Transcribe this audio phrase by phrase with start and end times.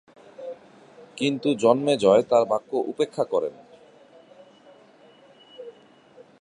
[1.17, 3.53] কিন্তু জন্মেজয় তার বাক্য উপেক্ষা করেন।